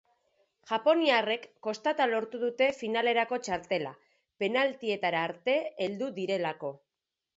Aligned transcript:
Japoniarrek 0.69 1.43
kostata 1.67 2.07
lortu 2.13 2.41
dute 2.45 2.69
finalerako 2.77 3.39
txartela, 3.49 3.91
penaltietara 4.45 5.23
arte 5.31 5.59
heldu 5.87 6.09
direlako. 6.21 6.73